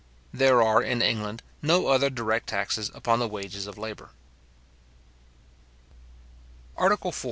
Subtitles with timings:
[0.33, 4.09] There are in England no other direct taxes upon the wages of labour.
[6.75, 7.17] ARTICLE IV.